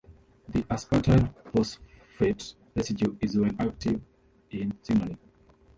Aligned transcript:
The 0.49 0.63
aspartyl 0.63 1.31
phosphate 1.51 2.55
residue 2.75 3.15
is 3.21 3.33
then 3.33 3.55
active 3.59 4.01
in 4.49 4.75
signaling. 4.81 5.19